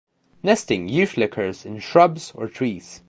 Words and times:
Nesting 0.41 0.89
usually 0.89 1.27
occurs 1.27 1.63
in 1.63 1.77
shrubs 1.77 2.31
or 2.31 2.47
trees. 2.47 2.99